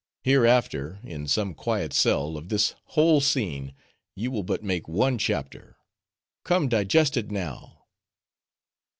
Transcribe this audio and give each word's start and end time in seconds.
hereafter, 0.23 0.99
in 1.03 1.27
some 1.27 1.53
quiet 1.53 1.93
cell, 1.93 2.35
of 2.35 2.49
this 2.49 2.73
whole 2.95 3.21
scene 3.21 3.71
you 4.15 4.31
will 4.31 4.41
but 4.41 4.63
make 4.63 4.87
one 4.87 5.15
chapter;—come, 5.19 6.67
digest 6.67 7.17
it 7.17 7.29
now." 7.29 7.85